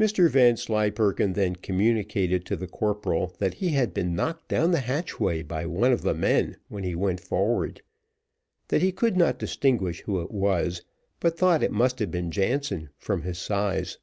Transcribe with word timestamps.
Mr 0.00 0.28
Vanslyperken 0.28 1.34
then 1.34 1.54
communicated 1.54 2.44
to 2.44 2.56
the 2.56 2.66
corporal 2.66 3.32
that 3.38 3.54
he 3.54 3.68
had 3.68 3.94
been 3.94 4.12
knocked 4.12 4.48
down 4.48 4.72
the 4.72 4.80
hatchway 4.80 5.42
by 5.44 5.64
one 5.64 5.92
of 5.92 6.02
the 6.02 6.12
men 6.12 6.56
when 6.66 6.82
he 6.82 6.96
went 6.96 7.20
forward; 7.20 7.80
that 8.66 8.82
he 8.82 8.90
could 8.90 9.16
not 9.16 9.38
distinguish 9.38 10.00
who 10.00 10.20
it 10.20 10.32
was, 10.32 10.82
but 11.20 11.38
thought 11.38 11.60
that 11.60 11.66
it 11.66 11.70
must 11.70 12.00
have 12.00 12.10
been 12.10 12.32
Jansen 12.32 12.88
from 12.98 13.22
his 13.22 13.38
size. 13.38 13.98